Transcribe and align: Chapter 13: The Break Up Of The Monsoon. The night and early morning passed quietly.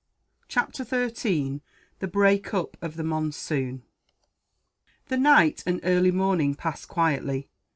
Chapter 0.47 0.83
13: 0.83 1.61
The 1.99 2.07
Break 2.07 2.55
Up 2.55 2.75
Of 2.81 2.95
The 2.95 3.03
Monsoon. 3.03 3.83
The 5.09 5.17
night 5.17 5.61
and 5.67 5.79
early 5.83 6.09
morning 6.09 6.55
passed 6.55 6.87
quietly. 6.87 7.49